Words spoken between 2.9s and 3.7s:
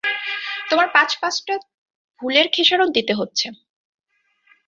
দিতে হচ্ছে।